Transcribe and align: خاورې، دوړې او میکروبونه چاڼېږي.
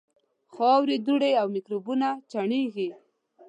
خاورې، 0.53 0.95
دوړې 1.05 1.31
او 1.41 1.47
میکروبونه 1.55 2.07
چاڼېږي. 2.31 2.89